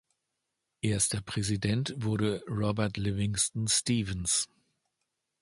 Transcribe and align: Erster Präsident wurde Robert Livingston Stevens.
Erster 0.81 1.21
Präsident 1.21 1.93
wurde 1.95 2.43
Robert 2.49 2.97
Livingston 2.97 3.67
Stevens. 3.67 4.49